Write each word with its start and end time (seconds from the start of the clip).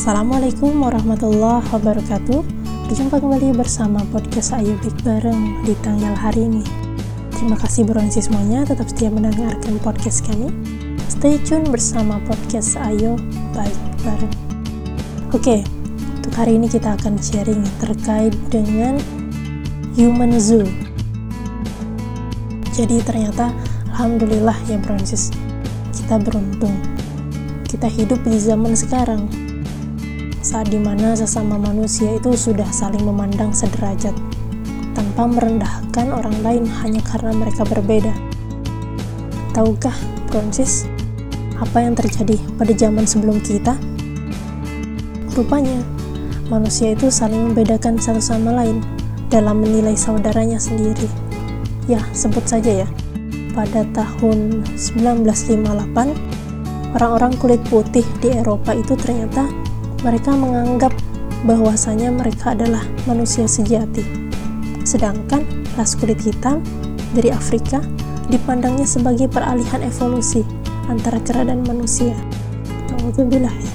Assalamualaikum 0.00 0.80
warahmatullahi 0.80 1.60
wabarakatuh. 1.76 2.40
Berjumpa 2.88 3.20
kembali 3.20 3.52
bersama 3.52 4.00
podcast 4.08 4.56
Ayo 4.56 4.72
Baik 4.80 4.96
Bareng 5.04 5.60
di 5.68 5.76
tanggal 5.84 6.16
hari 6.16 6.48
ini. 6.48 6.64
Terima 7.36 7.52
kasih 7.60 7.84
beronsi 7.84 8.24
semuanya 8.24 8.64
tetap 8.64 8.88
setia 8.88 9.12
mendengarkan 9.12 9.76
podcast 9.84 10.24
kami. 10.24 10.48
Stay 11.04 11.36
tune 11.44 11.68
bersama 11.68 12.16
podcast 12.24 12.80
Ayo 12.80 13.20
Baik 13.52 13.76
Bareng. 14.00 14.32
Oke, 15.36 15.68
untuk 16.16 16.32
hari 16.32 16.56
ini 16.56 16.72
kita 16.72 16.96
akan 16.96 17.20
sharing 17.20 17.60
terkait 17.84 18.32
dengan 18.48 18.96
Human 20.00 20.32
Zoo. 20.40 20.64
Jadi 22.72 23.04
ternyata 23.04 23.52
Alhamdulillah 23.92 24.56
ya 24.64 24.80
Bronsis 24.80 25.28
Kita 25.92 26.16
beruntung. 26.16 26.72
Kita 27.68 27.84
hidup 27.84 28.24
di 28.24 28.40
zaman 28.40 28.72
sekarang 28.72 29.49
saat 30.40 30.72
di 30.72 30.80
mana 30.80 31.12
sesama 31.12 31.60
manusia 31.60 32.16
itu 32.16 32.32
sudah 32.32 32.64
saling 32.72 33.04
memandang 33.04 33.52
sederajat 33.52 34.16
tanpa 34.96 35.28
merendahkan 35.28 36.08
orang 36.08 36.32
lain 36.40 36.64
hanya 36.80 37.04
karena 37.04 37.36
mereka 37.36 37.60
berbeda. 37.68 38.08
Tahukah, 39.52 39.92
Francis, 40.32 40.88
apa 41.60 41.84
yang 41.84 41.92
terjadi 41.92 42.40
pada 42.56 42.72
zaman 42.72 43.04
sebelum 43.04 43.36
kita? 43.44 43.76
Rupanya, 45.36 45.84
manusia 46.48 46.96
itu 46.96 47.12
saling 47.12 47.52
membedakan 47.52 48.00
satu 48.00 48.24
sama 48.24 48.64
lain 48.64 48.80
dalam 49.28 49.60
menilai 49.60 49.92
saudaranya 49.92 50.56
sendiri. 50.56 51.04
Ya, 51.84 52.00
sebut 52.16 52.48
saja 52.48 52.80
ya. 52.84 52.88
Pada 53.52 53.84
tahun 53.92 54.64
1958, 54.72 56.96
orang-orang 56.96 57.32
kulit 57.36 57.60
putih 57.68 58.08
di 58.24 58.32
Eropa 58.32 58.72
itu 58.72 58.96
ternyata 58.96 59.44
mereka 60.00 60.32
menganggap 60.32 60.92
bahwasanya 61.44 62.12
mereka 62.12 62.52
adalah 62.52 62.84
manusia 63.04 63.48
sejati. 63.48 64.04
Sedangkan 64.84 65.44
ras 65.76 65.96
kulit 65.96 66.20
hitam 66.20 66.64
dari 67.12 67.32
Afrika 67.32 67.80
dipandangnya 68.28 68.86
sebagai 68.86 69.26
peralihan 69.28 69.82
evolusi 69.84 70.44
antara 70.88 71.20
kera 71.22 71.44
dan 71.46 71.64
manusia. 71.64 72.14
Alhamdulillah 72.96 73.52
ya. 73.52 73.72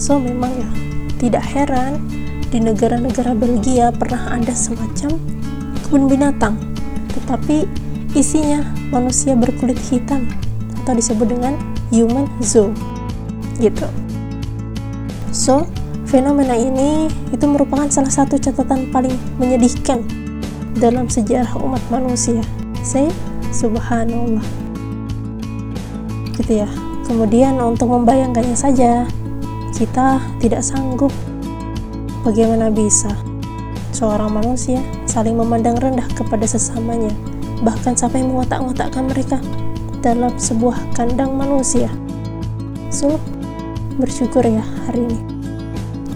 So 0.00 0.20
memang 0.20 0.52
ya, 0.54 0.70
tidak 1.18 1.44
heran 1.44 2.02
di 2.50 2.62
negara-negara 2.62 3.34
Belgia 3.34 3.90
pernah 3.90 4.30
ada 4.36 4.54
semacam 4.54 5.16
kebun 5.86 6.06
binatang, 6.06 6.54
tetapi 7.14 7.66
isinya 8.14 8.62
manusia 8.94 9.34
berkulit 9.34 9.78
hitam 9.90 10.30
atau 10.82 10.94
disebut 10.94 11.26
dengan 11.30 11.58
human 11.90 12.30
zoo. 12.42 12.70
Gitu. 13.58 14.03
So, 15.34 15.66
fenomena 16.06 16.54
ini 16.54 17.10
itu 17.34 17.42
merupakan 17.50 17.90
salah 17.90 18.14
satu 18.14 18.38
catatan 18.38 18.94
paling 18.94 19.18
menyedihkan 19.42 20.06
dalam 20.78 21.10
sejarah 21.10 21.58
umat 21.58 21.82
manusia. 21.90 22.38
Say, 22.86 23.10
subhanallah. 23.50 24.46
Gitu 26.38 26.62
ya. 26.62 26.70
Kemudian 27.02 27.58
untuk 27.58 27.90
membayangkannya 27.90 28.54
saja, 28.54 29.10
kita 29.74 30.22
tidak 30.38 30.62
sanggup 30.62 31.10
bagaimana 32.22 32.70
bisa 32.70 33.10
seorang 33.90 34.38
manusia 34.38 34.78
saling 35.10 35.34
memandang 35.34 35.74
rendah 35.82 36.06
kepada 36.14 36.46
sesamanya, 36.46 37.10
bahkan 37.66 37.98
sampai 37.98 38.22
mengotak-ngotakkan 38.22 39.10
mereka 39.10 39.42
dalam 39.98 40.30
sebuah 40.38 40.78
kandang 40.94 41.34
manusia. 41.34 41.90
So, 42.94 43.18
bersyukur 43.98 44.42
ya 44.42 44.62
hari 44.86 45.06
ini. 45.06 45.18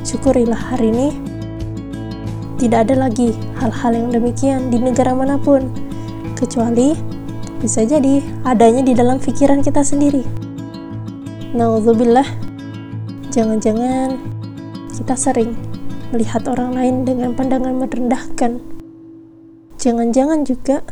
Syukurilah 0.02 0.58
hari 0.58 0.90
ini. 0.90 1.08
Tidak 2.58 2.74
ada 2.74 3.06
lagi 3.06 3.30
hal-hal 3.62 3.94
yang 3.94 4.08
demikian 4.10 4.66
di 4.66 4.82
negara 4.82 5.14
mana 5.14 5.38
pun 5.38 5.70
kecuali 6.34 6.98
bisa 7.62 7.86
jadi 7.86 8.18
adanya 8.42 8.82
di 8.82 8.98
dalam 8.98 9.22
pikiran 9.22 9.62
kita 9.62 9.86
sendiri. 9.86 10.26
Naudzubillah 11.54 12.26
jangan-jangan 13.30 14.18
kita 14.90 15.14
sering 15.14 15.54
melihat 16.10 16.42
orang 16.50 16.74
lain 16.74 17.06
dengan 17.06 17.38
pandangan 17.38 17.78
merendahkan. 17.78 18.58
Jangan-jangan 19.78 20.42
juga 20.42 20.82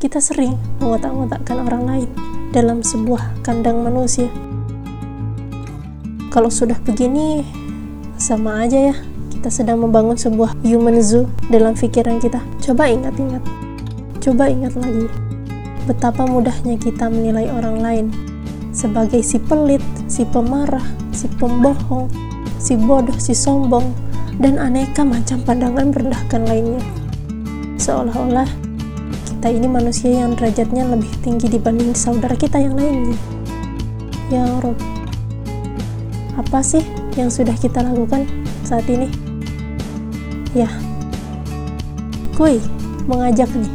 kita 0.00 0.16
sering 0.16 0.56
mengotak-ngotakkan 0.80 1.60
orang 1.60 1.84
lain 1.84 2.08
dalam 2.56 2.80
sebuah 2.80 3.44
kandang 3.44 3.84
manusia 3.84 4.32
kalau 6.32 6.48
sudah 6.48 6.80
begini 6.80 7.44
sama 8.16 8.64
aja 8.64 8.90
ya. 8.90 8.96
Kita 9.28 9.52
sedang 9.52 9.84
membangun 9.84 10.16
sebuah 10.16 10.56
human 10.64 11.02
zoo 11.04 11.28
dalam 11.52 11.76
pikiran 11.76 12.16
kita. 12.22 12.40
Coba 12.64 12.88
ingat-ingat. 12.88 13.42
Coba 14.22 14.48
ingat 14.48 14.72
lagi. 14.80 15.12
Betapa 15.84 16.24
mudahnya 16.24 16.78
kita 16.80 17.10
menilai 17.12 17.52
orang 17.52 17.76
lain 17.82 18.06
sebagai 18.72 19.20
si 19.20 19.36
pelit, 19.36 19.82
si 20.08 20.24
pemarah, 20.24 20.86
si 21.12 21.28
pembohong, 21.36 22.08
si 22.56 22.78
bodoh, 22.78 23.18
si 23.18 23.34
sombong, 23.34 23.92
dan 24.38 24.56
aneka 24.56 25.02
macam 25.02 25.42
pandangan 25.42 25.90
merendahkan 25.90 26.42
lainnya. 26.46 26.80
Seolah-olah 27.82 28.46
kita 29.26 29.50
ini 29.50 29.66
manusia 29.66 30.22
yang 30.22 30.38
derajatnya 30.38 30.86
lebih 30.86 31.10
tinggi 31.20 31.50
dibanding 31.50 31.92
saudara 31.98 32.38
kita 32.38 32.62
yang 32.62 32.78
lainnya. 32.78 33.18
Ya 34.30 34.46
Rob, 34.62 34.78
apa 36.36 36.64
sih 36.64 36.80
yang 37.16 37.28
sudah 37.28 37.52
kita 37.56 37.84
lakukan 37.84 38.24
saat 38.64 38.88
ini? 38.88 39.08
Ya, 40.56 40.68
gue 42.36 42.60
mengajak 43.08 43.48
nih, 43.52 43.72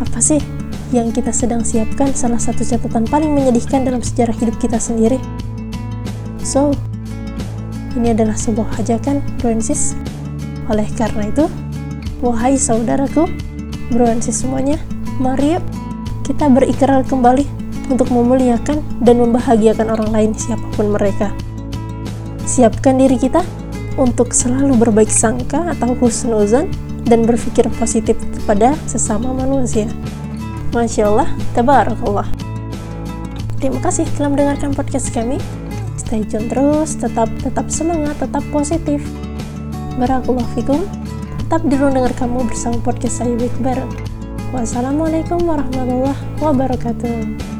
apa 0.00 0.20
sih 0.20 0.40
yang 0.92 1.08
kita 1.08 1.32
sedang 1.32 1.64
siapkan 1.64 2.12
salah 2.12 2.40
satu 2.40 2.64
catatan 2.64 3.08
paling 3.08 3.32
menyedihkan 3.32 3.84
dalam 3.84 4.04
sejarah 4.04 4.36
hidup 4.36 4.56
kita 4.60 4.76
sendiri? 4.76 5.20
So, 6.44 6.72
ini 7.96 8.12
adalah 8.12 8.36
sebuah 8.36 8.80
ajakan, 8.80 9.20
Broensis. 9.40 9.96
Oleh 10.68 10.88
karena 10.96 11.28
itu, 11.28 11.48
wahai 12.24 12.56
saudaraku, 12.56 13.28
Broensis 13.92 14.44
semuanya, 14.44 14.80
mari 15.20 15.56
yuk 15.60 15.64
kita 16.24 16.48
berikrar 16.48 17.04
kembali 17.04 17.44
untuk 17.92 18.08
memuliakan 18.08 18.80
dan 19.04 19.20
membahagiakan 19.20 19.92
orang 19.92 20.10
lain 20.14 20.32
siapa 20.32 20.64
pun 20.72 20.88
mereka 20.94 21.34
siapkan 22.44 22.98
diri 22.98 23.18
kita 23.18 23.42
untuk 24.00 24.32
selalu 24.32 24.78
berbaik 24.88 25.12
sangka 25.12 25.76
atau 25.76 25.92
husnuzan 25.98 26.70
dan 27.04 27.26
berpikir 27.26 27.66
positif 27.76 28.16
kepada 28.40 28.78
sesama 28.88 29.34
manusia. 29.34 29.90
Masya 30.72 31.12
Allah, 31.12 31.28
tabarakallah. 31.52 32.28
Terima 33.60 33.78
kasih 33.78 34.08
telah 34.16 34.32
mendengarkan 34.32 34.72
podcast 34.72 35.12
kami. 35.12 35.36
Stay 36.00 36.24
tune 36.24 36.48
terus, 36.48 36.96
tetap 36.96 37.28
tetap 37.44 37.68
semangat, 37.68 38.16
tetap 38.18 38.42
positif. 38.50 39.04
Barakallah 40.00 40.48
fikum. 40.56 40.82
Tetap 41.46 41.68
di 41.68 41.76
ruang 41.76 41.92
dengar 41.92 42.16
kamu 42.16 42.48
bersama 42.48 42.80
podcast 42.80 43.20
saya 43.20 43.36
Baik 43.36 43.52
Bareng. 43.60 43.92
Wassalamualaikum 44.56 45.44
warahmatullahi 45.44 46.16
wabarakatuh. 46.40 47.51